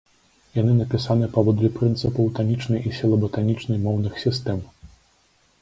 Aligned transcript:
Яны 0.59 0.71
напісаны 0.77 1.27
паводле 1.35 1.69
прынцыпаў 1.77 2.31
танічнай 2.39 2.79
і 2.89 2.95
сілаба-танічнай 3.01 3.79
моўных 3.87 4.13
сістэм. 4.27 4.59